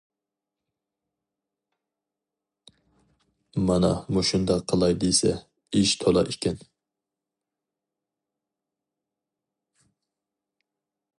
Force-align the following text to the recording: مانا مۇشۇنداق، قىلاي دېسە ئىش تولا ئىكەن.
مانا 3.67 3.91
مۇشۇنداق، 4.17 4.63
قىلاي 4.73 4.97
دېسە 5.05 5.35
ئىش 5.81 5.93
تولا 6.05 6.25
ئىكەن. 6.31 6.59